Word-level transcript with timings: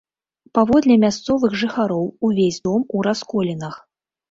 Паводле 0.57 0.95
мясцовых 1.03 1.51
жыхароў, 1.65 2.05
увесь 2.31 2.59
дом 2.67 2.91
у 2.97 3.07
расколінах. 3.11 3.81